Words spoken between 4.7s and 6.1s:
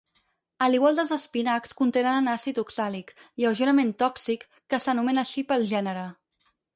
que s'anomena així pel gènere.